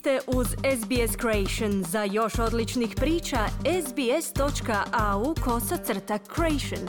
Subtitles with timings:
[0.00, 1.84] ste uz SBS Creation.
[1.84, 3.38] Za još odličnih priča,
[3.84, 6.84] sbs.au kosacrta creation.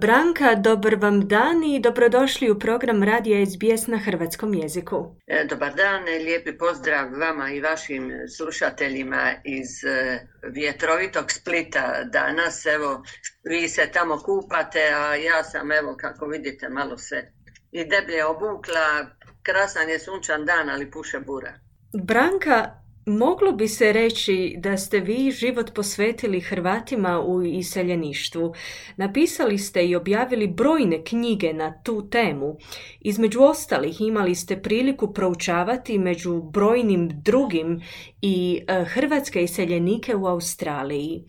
[0.00, 5.16] Branka, dobar vam dan i dobrodošli u program Radija SBS na hrvatskom jeziku.
[5.26, 12.66] E, dobar dan, lijepi pozdrav vama i vašim slušateljima iz e, vjetrovitog Splita danas.
[12.66, 13.02] Evo,
[13.44, 17.32] vi se tamo kupate, a ja sam, evo, kako vidite, malo se
[17.72, 19.06] i deblje obukla,
[19.46, 21.52] krasan je sunčan dan, ali puše bura.
[21.92, 28.54] Branka, moglo bi se reći da ste vi život posvetili Hrvatima u iseljeništvu.
[28.96, 32.56] Napisali ste i objavili brojne knjige na tu temu.
[33.00, 37.80] Između ostalih imali ste priliku proučavati među brojnim drugim
[38.22, 41.24] i e, hrvatske iseljenike u Australiji.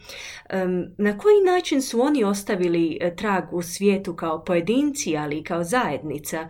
[0.97, 5.63] Na koji način su oni ostavili e, trag u svijetu kao pojedinci, ali i kao
[5.63, 6.47] zajednica?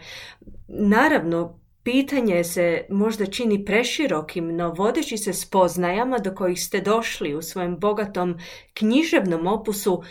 [0.67, 7.41] Naravno, pitanje se možda čini preširokim, no vodeći se spoznajama do kojih ste došli u
[7.41, 8.39] svojem bogatom
[8.73, 10.03] književnom opusu,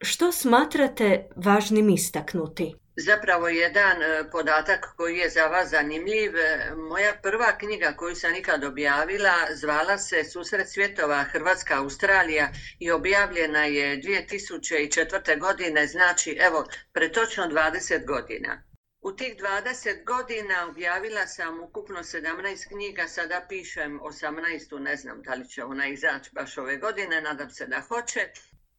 [0.00, 2.74] što smatrate važnim istaknuti?
[2.96, 6.36] Zapravo jedan e, podatak koji je za vas zanimljiv.
[6.36, 12.90] E, moja prva knjiga koju sam nikad objavila zvala se Susret svjetova Hrvatska Australija i
[12.90, 15.38] objavljena je 2004.
[15.38, 18.67] godine, znači evo, pretočno 20 godina.
[19.00, 24.78] U tih 20 godina objavila sam ukupno 17 knjiga, sada pišem 18.
[24.78, 28.28] Ne znam da li će ona izaći baš ove godine, nadam se da hoće.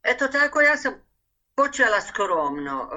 [0.04, 0.94] Eto tako, ja sam
[1.56, 2.90] počela skromno.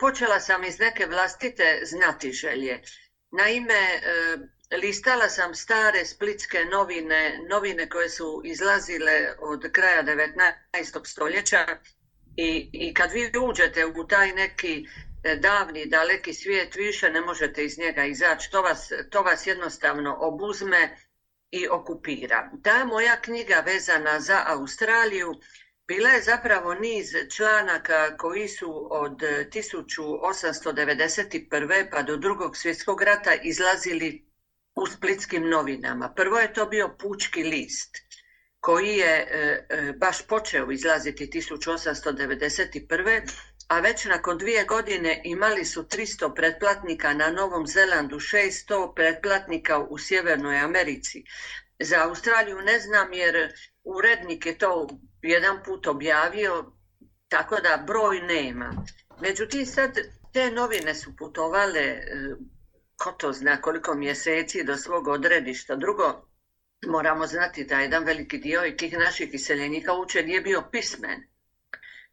[0.00, 2.82] Počela sam iz neke vlastite znatiželje.
[3.30, 4.00] Naime,
[4.82, 11.04] listala sam stare splitske novine, novine koje su izlazile od kraja 19.
[11.04, 11.66] stoljeća
[12.36, 14.86] i, i kad vi uđete u taj neki
[15.40, 18.50] davni, daleki svijet, više ne možete iz njega izaći.
[18.50, 20.96] To vas, to vas jednostavno obuzme
[21.50, 22.50] i okupira.
[22.62, 25.34] Ta moja knjiga vezana za Australiju
[25.86, 27.06] bila je zapravo niz
[27.36, 31.90] članaka koji su od 1891.
[31.90, 34.32] pa do drugog svjetskog rata izlazili
[34.74, 36.12] u splitskim novinama.
[36.16, 37.96] Prvo je to bio Pučki list
[38.60, 43.28] koji je e, e, baš počeo izlaziti 1891
[43.72, 49.98] a već nakon dvije godine imali su 300 pretplatnika na Novom Zelandu, 600 pretplatnika u
[49.98, 51.24] Sjevernoj Americi.
[51.78, 53.52] Za Australiju ne znam jer
[53.84, 54.88] urednik je to
[55.22, 56.72] jedan put objavio,
[57.28, 58.84] tako da broj nema.
[59.20, 59.98] Međutim, sad
[60.32, 62.02] te novine su putovale, e,
[62.96, 65.76] ko to zna koliko mjeseci do svog odredišta.
[65.76, 66.28] Drugo,
[66.86, 71.22] moramo znati da jedan veliki dio i tih naših iseljenika uče nije bio pismen.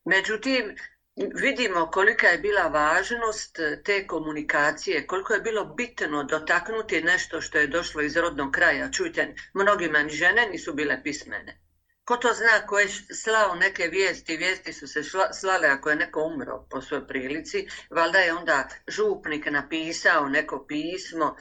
[0.06, 0.76] Međutim,
[1.20, 7.58] vidimo kolika je bila važnost e, te komunikacije, koliko je bilo bitno dotaknuti nešto što
[7.58, 8.92] je došlo iz rodnog kraja.
[8.92, 11.60] Čujte, mnogima ni žene nisu bile pismene.
[12.06, 12.88] Ko to zna, ko je
[13.24, 15.04] slao neke vijesti, vijesti su se
[15.34, 21.36] slale ako je neko umro po svojoj prilici, valjda je onda župnik napisao neko pismo,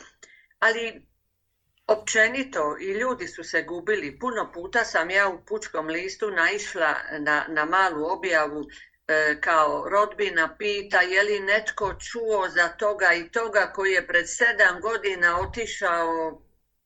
[0.58, 1.06] ali
[1.86, 4.18] općenito i ljudi su se gubili.
[4.18, 8.64] Puno puta sam ja u pučkom listu naišla na, na malu objavu
[9.40, 14.80] kao rodbina pita je li netko čuo za toga i toga koji je pred sedam
[14.80, 16.42] godina otišao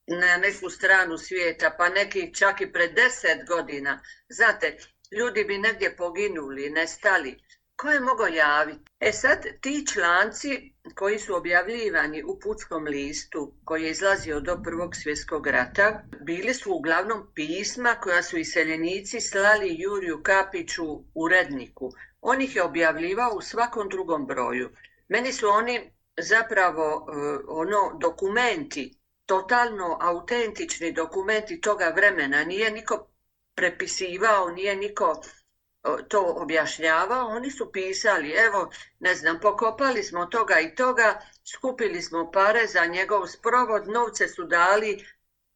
[0.07, 4.01] na neku stranu svijeta, pa neki čak i pred deset godina.
[4.29, 4.77] Znate,
[5.19, 7.39] ljudi bi negdje poginuli, nestali.
[7.77, 8.85] Ko je mogao javiti?
[9.01, 14.97] E sad, ti članci koji su objavljivani u pučkom listu, koji je izlazio do Prvog
[14.97, 20.85] svjetskog rata, bili su uglavnom pisma koja su iseljenici slali Juriju Kapiću
[21.15, 21.93] uredniku.
[22.25, 24.71] On ih je objavljivao u svakom drugom broju.
[25.09, 27.15] Meni su oni zapravo e,
[27.49, 32.45] ono dokumenti, totalno autentični dokumenti toga vremena.
[32.45, 33.07] Nije niko
[33.55, 40.61] prepisivao, nije niko e, to objašnjavao, oni su pisali, evo, ne znam, pokopali smo toga
[40.61, 41.21] i toga,
[41.55, 45.07] skupili smo pare za njegov sprovod, novce su dali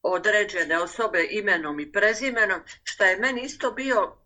[0.02, 4.16] određene osobe imenom i prezimenom, što je meni isto bio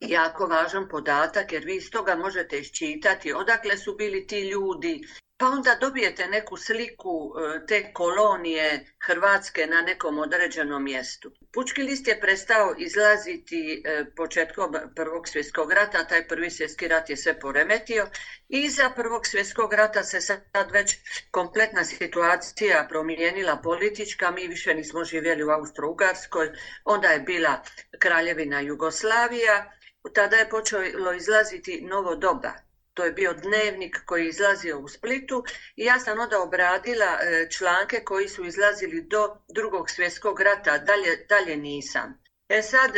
[0.00, 5.00] jako važan podatak jer vi iz toga možete iščitati odakle su bili ti ljudi,
[5.36, 11.32] pa onda dobijete neku sliku e, te kolonije Hrvatske na nekom određenom mjestu.
[11.52, 17.16] Pučki list je prestao izlaziti e, početkom Prvog svjetskog rata, taj Prvi svjetski rat je
[17.16, 18.08] sve poremetio
[18.48, 20.96] iza Prvog svjetskog rata se sad već
[21.30, 26.52] kompletna situacija promijenila politička, mi više nismo živjeli u Austro-Ugarskoj,
[26.84, 27.62] onda je bila
[27.98, 29.72] kraljevina Jugoslavija,
[30.14, 32.52] tada je počelo izlaziti novo doba.
[32.94, 35.44] To je bio dnevnik koji je izlazio u Splitu
[35.76, 41.26] i ja sam onda obradila e, članke koji su izlazili do drugog svjetskog rata, dalje,
[41.28, 42.22] dalje nisam.
[42.48, 42.90] E sad,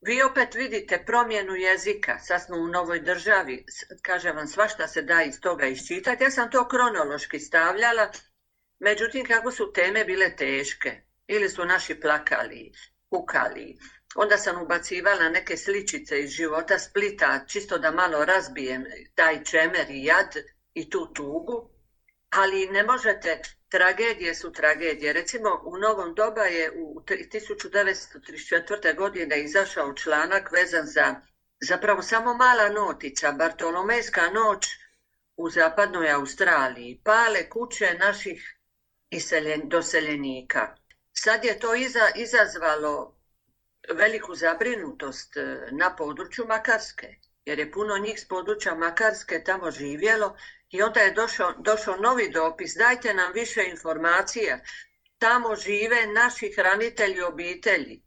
[0.00, 3.64] vi opet vidite promjenu jezika, sad smo u novoj državi,
[4.02, 6.24] kaže vam svašta se da iz toga iščitati.
[6.24, 8.10] Ja sam to kronološki stavljala,
[8.78, 12.72] međutim kako su teme bile teške, ili su naši plakali,
[13.10, 13.78] kukali,
[14.14, 18.84] onda sam ubacivala neke sličice iz života Splita, čisto da malo razbijem
[19.14, 20.36] taj čemer i jad
[20.74, 21.70] i tu tugu,
[22.30, 25.12] ali ne možete, tragedije su tragedije.
[25.12, 28.96] Recimo, u Novom doba je u 1934.
[28.96, 31.14] godine izašao članak vezan za
[31.60, 34.66] zapravo samo mala notica, Bartolomejska noć
[35.36, 37.00] u zapadnoj Australiji.
[37.04, 38.58] Pale kuće naših
[39.64, 40.76] doseljenika.
[41.12, 43.17] Sad je to iza, izazvalo
[43.94, 47.14] veliku zabrinutost e, na području Makarske,
[47.44, 50.36] jer je puno njih s područja Makarske tamo živjelo
[50.70, 54.60] i onda je došao, došao novi dopis, dajte nam više informacija,
[55.18, 58.02] tamo žive naši hranitelji obitelji.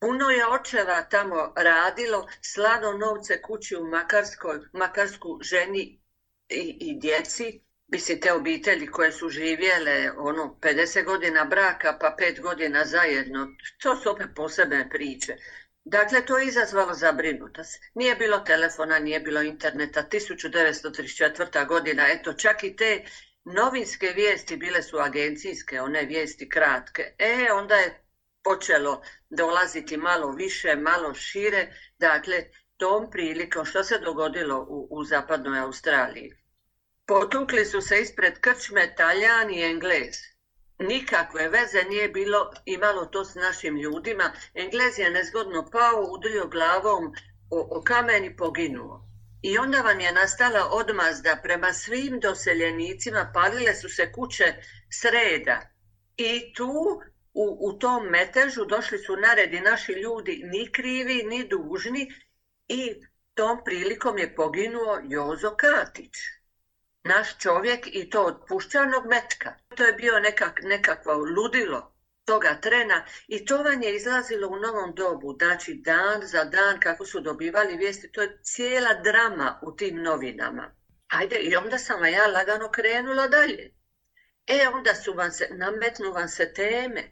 [0.00, 6.00] Puno je očeva tamo radilo, slano novce kući u Makarskoj, Makarsku ženi
[6.48, 12.40] i, i djeci, Mislim, te obitelji koje su živjele ono 50 godina braka pa 5
[12.40, 13.48] godina zajedno,
[13.82, 15.36] to su opet posebne priče.
[15.84, 17.78] Dakle, to je izazvalo zabrinutost.
[17.94, 20.02] Nije bilo telefona, nije bilo interneta.
[20.02, 21.66] 1934.
[21.66, 23.04] godina, eto, čak i te
[23.44, 27.14] novinske vijesti bile su agencijske, one vijesti kratke.
[27.18, 28.04] E, onda je
[28.44, 31.72] počelo dolaziti malo više, malo šire.
[31.98, 32.44] Dakle,
[32.76, 36.43] tom prilikom što se dogodilo u, u zapadnoj Australiji?
[37.06, 40.16] Potukli su se ispred krčme Taljan i Englez.
[40.78, 44.32] Nikakve veze nije bilo imalo to s našim ljudima.
[44.54, 47.12] Englez je nezgodno pao, udrio glavom
[47.50, 49.04] o, o kamen i poginuo.
[49.42, 54.54] I onda vam je nastala odmazda prema svim doseljenicima, palile su se kuće
[54.90, 55.60] sreda.
[56.16, 57.00] I tu
[57.34, 62.12] u, u tom metežu došli su naredi naši ljudi ni krivi ni dužni
[62.68, 62.94] i
[63.34, 66.14] tom prilikom je poginuo Jozo Katić
[67.04, 69.54] naš čovjek i to od puščanog metka.
[69.76, 74.94] To je bio nekak, nekakvo ludilo toga trena i to vam je izlazilo u novom
[74.94, 80.02] dobu, znači dan za dan kako su dobivali vijesti, to je cijela drama u tim
[80.02, 80.74] novinama.
[81.08, 83.70] Ajde, i onda sam ja lagano krenula dalje.
[84.46, 87.02] E, onda su vam se, nametnu vam se teme.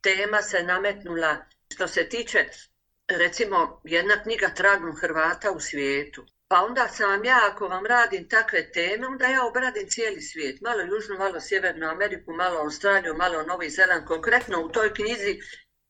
[0.00, 1.36] Tema se nametnula
[1.74, 2.48] što se tiče,
[3.08, 6.26] recimo, jedna knjiga Tragom Hrvata u svijetu.
[6.52, 10.60] Pa onda sam ja, ako vam radim takve teme, onda ja obradim cijeli svijet.
[10.60, 14.06] Malo Južnu, malo Sjevernu Ameriku, malo Australiju, malo Novi Zeland.
[14.06, 15.40] Konkretno u toj knjizi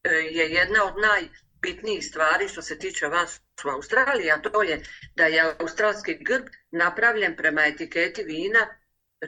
[0.02, 4.82] e, je jedna od najbitnijih stvari što se tiče vas u Australiji, a to je
[5.16, 8.66] da je australski grb napravljen prema etiketi vina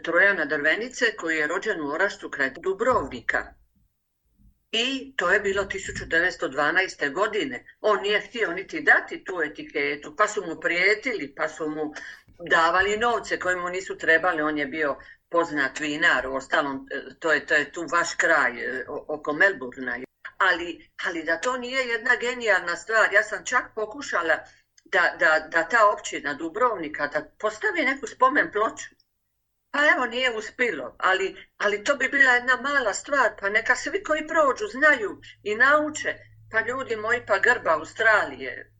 [0.02, 3.54] Trojana Drvenice koji je rođen u Oraštu kraj Dubrovnika.
[4.76, 7.12] I to je bilo 1912.
[7.12, 7.64] godine.
[7.80, 11.94] On nije htio niti dati tu etiketu, pa su mu prijetili, pa su mu
[12.50, 14.42] davali novce koje mu nisu trebali.
[14.42, 14.96] On je bio
[15.30, 19.98] poznat vinar, u ostalom e, to je, to je tu vaš kraj e, oko Melburna.
[20.38, 23.12] Ali, ali da to nije jedna genijalna stvar.
[23.12, 24.38] Ja sam čak pokušala
[24.84, 28.94] da, da, da ta općina Dubrovnika da postavi neku spomen ploču
[29.74, 34.02] pa evo nije uspilo, ali, ali to bi bila jedna mala stvar, pa neka svi
[34.02, 36.14] koji prođu znaju i nauče,
[36.50, 38.72] pa ljudi moji pa grba Australije,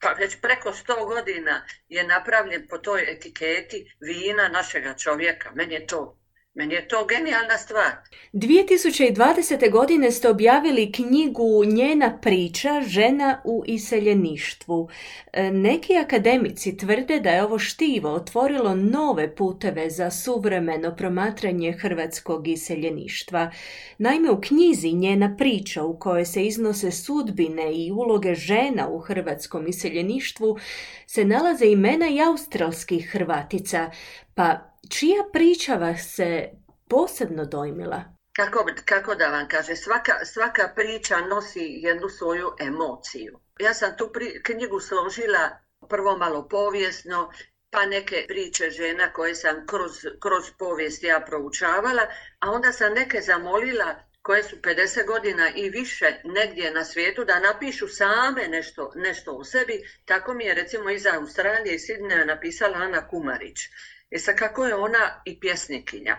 [0.00, 5.50] pa već preko sto godina je napravljen po toj etiketi vina našega čovjeka.
[5.54, 6.18] Meni je to
[6.54, 7.92] meni je to genijalna stvar.
[8.32, 9.70] 2020.
[9.70, 14.88] godine ste objavili knjigu Njena priča žena u iseljeništvu.
[15.32, 22.48] E, neki akademici tvrde da je ovo štivo otvorilo nove puteve za suvremeno promatranje hrvatskog
[22.48, 23.50] iseljeništva.
[23.98, 29.66] Naime, u knjizi Njena priča u kojoj se iznose sudbine i uloge žena u hrvatskom
[29.66, 30.58] iseljeništvu
[31.06, 33.90] se nalaze imena i australskih Hrvatica,
[34.34, 36.50] pa čija priča vas se
[36.88, 38.04] posebno dojmila?
[38.36, 43.40] Kako, kako da vam kaže, svaka, svaka priča nosi jednu svoju emociju.
[43.60, 45.50] Ja sam tu pri, knjigu složila
[45.88, 47.32] prvo malo povijesno,
[47.70, 52.02] pa neke priče žena koje sam kroz, kroz povijest ja proučavala,
[52.40, 57.40] a onda sam neke zamolila koje su 50 godina i više negdje na svijetu da
[57.40, 59.82] napišu same nešto, nešto o sebi.
[60.04, 63.58] Tako mi je recimo iz Australije i Sidneja napisala Ana Kumarić.
[64.14, 66.16] I sad kako je ona i pjesnikinja.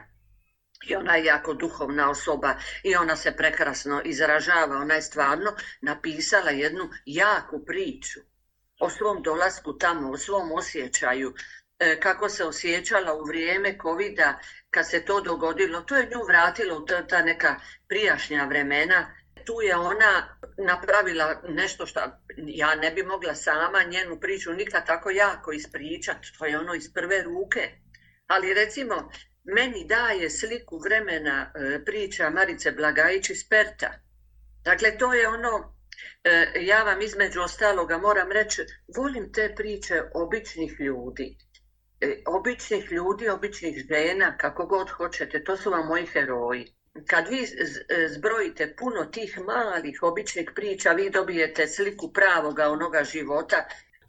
[0.88, 4.78] I ona je jako duhovna osoba i ona se prekrasno izražava.
[4.78, 8.20] Ona je stvarno napisala jednu jaku priču
[8.80, 11.34] o svom dolasku tamo, o svom osjećaju.
[11.80, 14.20] e, kako se osjećala u vrijeme covid
[14.70, 15.82] kad se to dogodilo.
[15.82, 17.56] To je nju vratilo u ta neka
[17.88, 19.16] prijašnja vremena.
[19.46, 22.00] Tu je ona napravila nešto što
[22.38, 26.18] ja ne bi mogla sama njenu priču nikad tako jako ispričat.
[26.38, 27.85] To je ono iz prve ruke.
[28.27, 29.10] Ali recimo,
[29.44, 33.91] meni daje sliku vremena e, priča Marice Blagajić iz Perta.
[34.63, 35.75] Dakle, to je ono,
[36.24, 38.62] e, ja vam između ostaloga moram reći,
[38.98, 41.38] volim te priče običnih ljudi.
[42.01, 46.75] E, običnih ljudi, običnih žena, kako god hoćete, to su vam moji heroji.
[47.08, 47.48] Kad vi
[48.10, 53.67] zbrojite puno tih malih običnih priča, vi dobijete sliku pravoga onoga života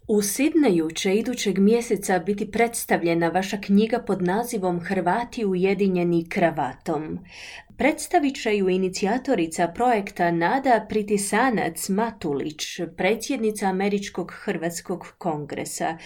[0.08, 7.18] u Sidneju će idućeg mjeseca biti predstavljena vaša knjiga pod nazivom Hrvati ujedinjeni kravatom.
[7.78, 15.98] Predstavit će ju inicijatorica projekta Nada Pritisanac Matulić, predsjednica Američkog Hrvatskog kongresa.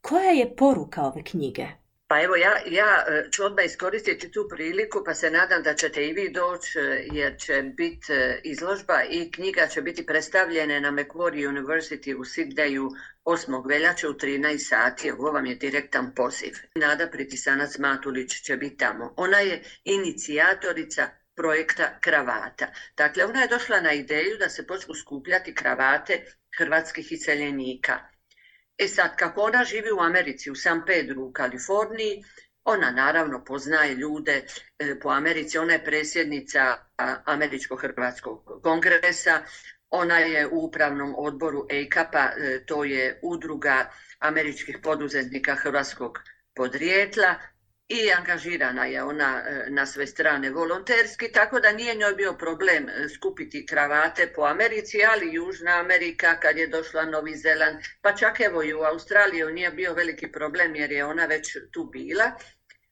[0.00, 1.66] Koja je poruka ove knjige?
[2.08, 6.06] Pa evo ja, ja e, ću odmah iskoristiti tu priliku pa se nadam da ćete
[6.06, 10.90] i vi doći e, jer će biti e, izložba i knjiga će biti predstavljena na
[10.90, 12.90] Macquarie University u Sidneju
[13.28, 13.68] 8.
[13.68, 15.10] veljače u 13 sati.
[15.10, 16.52] Ovo vam je direktan poziv.
[16.74, 19.14] Nada Pritisanac Matulić će biti tamo.
[19.16, 22.72] Ona je inicijatorica projekta kravata.
[22.96, 26.24] Dakle, ona je došla na ideju da se počnu skupljati kravate
[26.58, 27.98] hrvatskih iseljenika
[28.78, 32.24] E sad, kako ona živi u Americi, u San Pedro, u Kaliforniji,
[32.64, 34.44] ona naravno poznaje ljude
[34.78, 36.76] e, po Americi, ona je predsjednica
[37.26, 39.42] Američko-Hrvatskog kongresa,
[39.90, 46.18] ona je u upravnom odboru EICAP-a, e, to je udruga američkih poduzetnika hrvatskog
[46.54, 47.34] podrijetla,
[47.88, 52.88] i angažirana je ona e, na sve strane volonterski, tako da nije njoj bio problem
[52.88, 58.40] e, skupiti kravate po Americi, ali Južna Amerika kad je došla Novi Zeland, pa čak
[58.40, 62.30] evo i u Australiju nije bio veliki problem jer je ona već tu bila.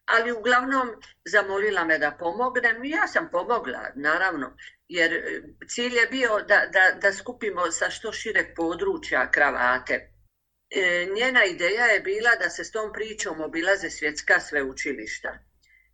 [0.06, 0.90] Ali uglavnom
[1.24, 4.56] zamolila me da pomognem i ja sam pomogla, naravno,
[4.88, 10.12] jer e, cilj je bio da, da, da skupimo sa što šireg područja kravate.
[10.70, 15.38] E, njena ideja je bila da se s tom pričom obilaze svjetska sveučilišta,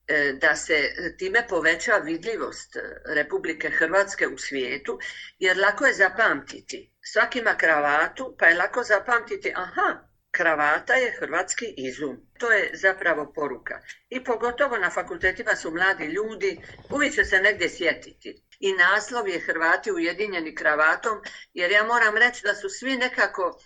[0.08, 0.74] e, da se
[1.18, 4.98] time poveća vidljivost Republike Hrvatske u svijetu,
[5.38, 6.92] jer lako je zapamtiti.
[7.12, 12.16] Svaki ima kravatu, pa je lako zapamtiti, aha, kravata je hrvatski izum.
[12.38, 13.80] To je zapravo poruka.
[14.08, 16.60] I pogotovo na fakultetima su mladi ljudi,
[16.90, 18.42] uvijek će se negdje sjetiti.
[18.60, 21.18] I naslov je Hrvati ujedinjeni kravatom,
[21.54, 23.60] jer ja moram reći da su svi nekako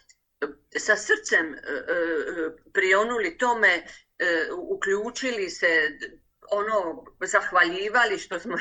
[0.78, 1.92] sa srcem e, e,
[2.73, 3.82] prionuli tome, e,
[4.52, 5.99] uključili se,
[6.50, 8.56] ono, zahvaljivali što smo,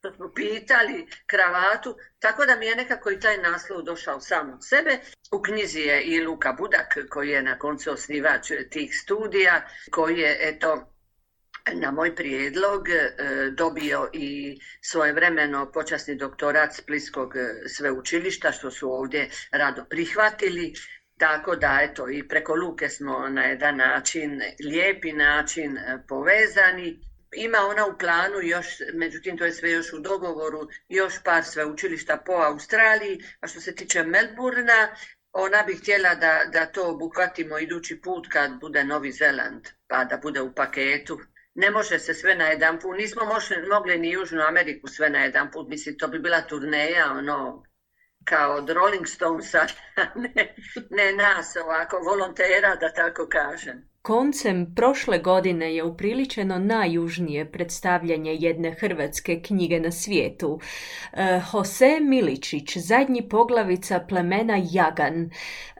[0.10, 4.66] što smo pitali kravatu, tako da mi je nekako i taj naslov došao sam od
[4.66, 4.98] sebe.
[5.32, 10.38] U knjizi je i Luka Budak, koji je na koncu osnivač tih studija, koji je,
[10.40, 10.94] eto,
[11.74, 12.86] na moj prijedlog
[13.52, 17.32] dobio i svojevremeno počasni doktorat Splitskog
[17.76, 20.74] sveučilišta, što su ovdje rado prihvatili.
[21.18, 27.09] Tako da, eto, i preko Luke smo na jedan način, lijepi način e, povezani.
[27.36, 32.16] Ima ona u planu još, međutim to je sve još u dogovoru, još par sveučilišta
[32.26, 34.96] po Australiji, a što se tiče Melburna,
[35.32, 40.16] ona bi htjela da, da to obuhvatimo idući put kad bude Novi Zeland, pa da
[40.16, 41.20] bude u paketu.
[41.54, 43.22] Ne može se sve na jedan put, nismo
[43.70, 47.64] mogli ni Južnu Ameriku sve na jedan put, mislim to bi bila turneja, ono,
[48.24, 49.66] kao od Rolling Stonesa,
[50.14, 50.54] ne,
[50.90, 53.89] ne nas ovako, volontera da tako kažem.
[54.02, 60.60] Koncem prošle godine je upriličeno najjužnije predstavljanje jedne hrvatske knjige na svijetu.
[61.12, 65.30] E, Jose Miličić, zadnji poglavica plemena Jagan.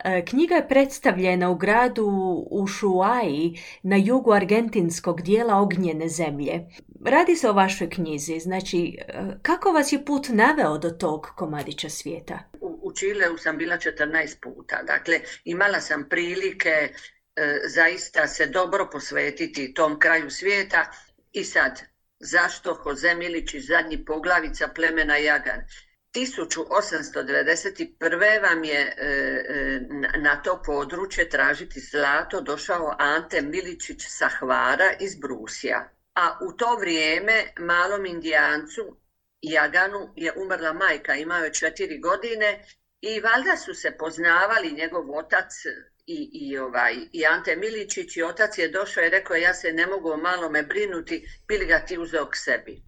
[0.05, 2.07] E, knjiga je predstavljena u gradu
[2.51, 6.67] Ushuaji na jugu argentinskog dijela ognjene zemlje.
[7.05, 9.13] Radi se o vašoj knjizi, znači e,
[9.43, 12.39] kako vas je put naveo do tog komadića svijeta?
[12.61, 16.89] U, Čileu sam bila 14 puta, dakle imala sam prilike
[17.65, 20.91] zaista se dobro posvetiti tom kraju svijeta.
[21.33, 21.81] I sad,
[22.21, 25.61] zašto Jose Milić zadnji poglavica plemena Jagan?
[26.15, 28.43] 1891.
[28.43, 28.95] vam je e, e,
[30.19, 35.91] na to područje tražiti zlato došao Ante Miličić sa Hvara iz Brusija.
[36.15, 38.97] A u to vrijeme malom indijancu
[39.43, 42.65] Jaganu je umrla majka, imao je četiri godine
[43.01, 45.53] i valjda su se poznavali njegov otac
[46.07, 49.87] i, i, ovaj, i Ante Miličić i otac je došao i rekao ja se ne
[49.87, 52.83] mogu malo me brinuti, bili ga ti uzeo k sebi.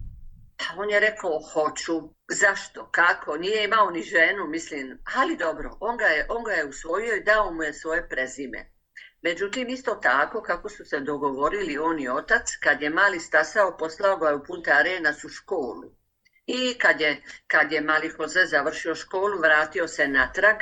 [0.59, 2.01] A on je rekao hoću,
[2.31, 6.65] zašto, kako, nije imao ni ženu, mislim, ali dobro, on ga je, on ga je
[6.65, 8.73] usvojio i dao mu je svoje prezime.
[9.21, 14.17] Međutim, isto tako kako su se dogovorili on i otac, kad je mali stasao, poslao
[14.17, 15.83] ga u Punta Arenas u školu.
[16.45, 20.57] I kad je, kad je mali Jose završio školu, vratio se natrag.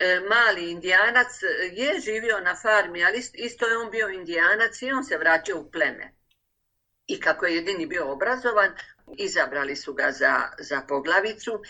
[0.00, 1.42] E, mali indijanac
[1.72, 5.70] je živio na farmi, ali isto je on bio indijanac i on se vratio u
[5.70, 6.14] pleme.
[7.06, 8.74] I kako je jedini bio obrazovan,
[9.18, 11.62] izabrali su ga za, za poglavicu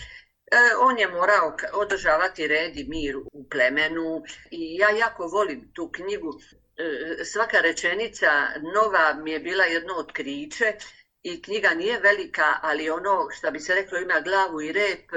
[0.51, 5.91] E, on je morao održavati red i mir u plemenu i ja jako volim tu
[5.93, 6.41] knjigu.
[6.77, 8.31] E, svaka rečenica
[8.75, 10.75] nova mi je bila jedno otkriće
[11.23, 15.11] i knjiga nije velika, ali ono što bi se reklo ima glavu i rep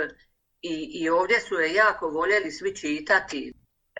[0.63, 3.53] i, i ovdje su je jako voljeli svi čitati.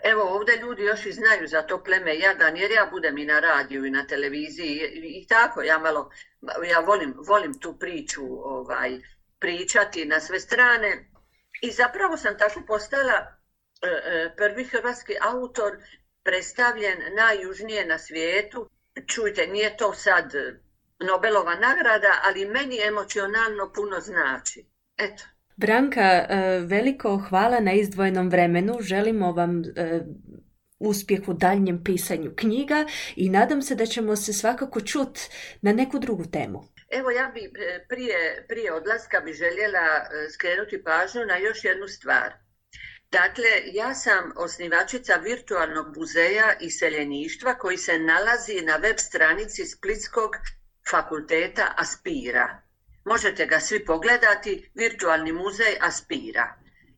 [0.04, 3.40] Evo ovdje ljudi još i znaju za to pleme jadan jer ja budem i na
[3.40, 6.10] radiju i na televiziji i, tako ja malo,
[6.68, 9.00] ja volim, volim tu priču ovaj,
[9.38, 11.10] pričati na sve strane
[11.60, 15.76] i zapravo sam tako postala e, e, prvi hrvatski autor
[16.22, 18.70] predstavljen najjužnije na svijetu.
[19.06, 20.32] Čujte, nije to sad
[20.98, 24.66] Nobelova nagrada, ali meni emocionalno puno znači.
[24.96, 25.24] Eto.
[25.56, 28.76] Branka, e, veliko hvala na izdvojenom vremenu.
[28.80, 29.62] Želimo vam
[30.78, 35.18] uspjeh u daljnjem pisanju knjiga i nadam se da ćemo se svakako čut
[35.62, 36.64] na neku drugu temu.
[36.90, 41.88] Evo ja bi e, prije, prije odlaska bi željela e, skrenuti pažnju na još jednu
[41.88, 42.32] stvar.
[43.10, 50.30] Dakle, ja sam osnivačica virtualnog muzeja iseljeništva koji se nalazi na web stranici Splitskog
[50.90, 52.63] fakulteta Aspira.
[53.04, 56.54] Možete ga svi pogledati, virtualni muzej Aspira.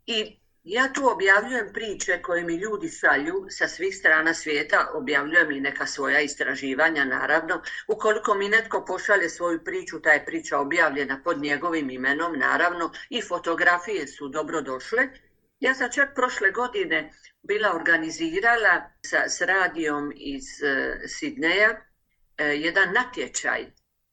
[0.07, 5.61] I ja tu objavljujem priče koje mi ljudi šalju sa svih strana svijeta, objavljujem i
[5.61, 7.63] neka svoja istraživanja naravno.
[7.89, 13.23] Ukoliko mi netko pošalje svoju priču, ta je priča objavljena pod njegovim imenom naravno i
[13.23, 15.09] fotografije su dobro došle.
[15.61, 21.81] Ja sam čak prošle godine bila organizirala sa, s radijom iz uh, Sidneja
[22.39, 23.67] e, jedan natječaj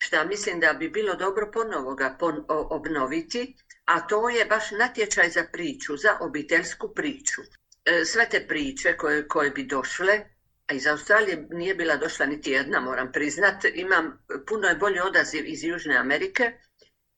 [0.03, 2.17] šta mislim da bi bilo dobro ponovo ga
[2.47, 7.41] obnoviti a to je baš natječaj za priču, za obiteljsku priču.
[7.85, 10.19] E, sve te priče koje, koje bi došle,
[10.67, 15.45] a iz Australije nije bila došla niti jedna, moram priznat, imam puno je bolji odaziv
[15.45, 16.51] iz Južne Amerike.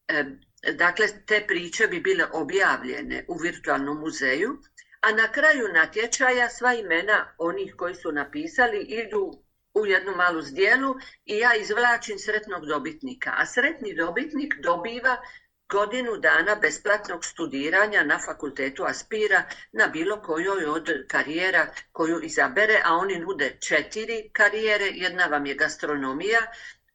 [0.08, 0.26] E,
[0.74, 4.58] dakle, te priče bi bile objavljene u virtualnom muzeju,
[5.02, 9.45] a na kraju natječaja sva imena onih koji su napisali idu
[9.76, 13.34] u jednu malu zdjelu i ja izvlačim sretnog dobitnika.
[13.38, 15.18] A sretni dobitnik dobiva
[15.70, 22.94] godinu dana besplatnog studiranja na fakultetu Aspira na bilo kojoj od karijera koju izabere, a
[22.94, 26.42] oni nude četiri karijere, jedna vam je gastronomija,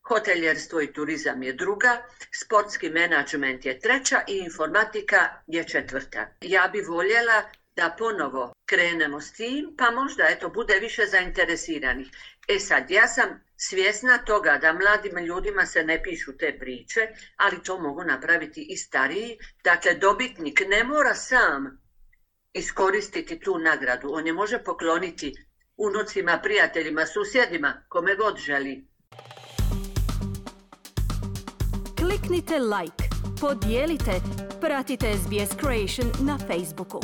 [0.08, 6.26] hoteljerstvo i turizam je druga, sportski menadžment je treća i informatika je četvrta.
[6.40, 7.42] Ja bi voljela
[7.80, 12.08] da ponovo krenemo s tim, pa možda eto bude više zainteresiranih.
[12.48, 17.00] E sad, ja sam svjesna toga da mladim ljudima se ne pišu te priče,
[17.36, 19.38] ali to mogu napraviti i stariji.
[19.64, 21.80] Dakle, dobitnik ne mora sam
[22.52, 24.08] iskoristiti tu nagradu.
[24.12, 25.34] On je može pokloniti
[25.76, 28.86] unucima, prijateljima, susjedima, kome god želi.
[31.98, 33.04] Kliknite like,
[33.40, 34.20] podijelite,
[34.60, 37.00] pratite SBS Creation na Facebooku.